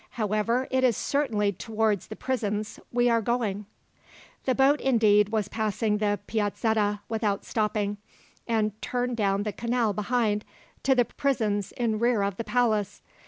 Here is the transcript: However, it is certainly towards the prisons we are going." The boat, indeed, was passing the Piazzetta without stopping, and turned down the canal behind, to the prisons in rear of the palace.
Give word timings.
However, 0.17 0.67
it 0.71 0.83
is 0.83 0.97
certainly 0.97 1.51
towards 1.53 2.07
the 2.07 2.15
prisons 2.15 2.79
we 2.91 3.07
are 3.07 3.21
going." 3.21 3.67
The 4.45 4.55
boat, 4.55 4.81
indeed, 4.81 5.29
was 5.29 5.47
passing 5.47 5.99
the 5.99 6.19
Piazzetta 6.25 7.01
without 7.07 7.45
stopping, 7.45 7.97
and 8.47 8.71
turned 8.81 9.15
down 9.15 9.43
the 9.43 9.53
canal 9.53 9.93
behind, 9.93 10.43
to 10.81 10.95
the 10.95 11.05
prisons 11.05 11.71
in 11.73 11.99
rear 11.99 12.23
of 12.23 12.37
the 12.37 12.43
palace. 12.43 13.03